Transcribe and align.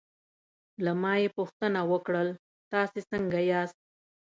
له 0.83 0.91
ما 1.01 1.13
یې 1.21 1.29
پوښتنه 1.37 1.79
وکړل: 1.91 2.29
تاسې 2.71 2.99
څنګه 3.11 3.39
یاست؟ 3.51 3.79